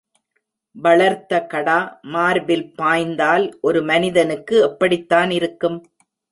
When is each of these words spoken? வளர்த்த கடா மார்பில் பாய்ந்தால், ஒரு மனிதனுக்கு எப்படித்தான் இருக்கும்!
வளர்த்த 0.75 1.41
கடா 1.43 1.77
மார்பில் 2.15 2.65
பாய்ந்தால், 2.75 3.45
ஒரு 3.61 3.81
மனிதனுக்கு 3.83 4.57
எப்படித்தான் 4.69 5.31
இருக்கும்! 5.31 5.79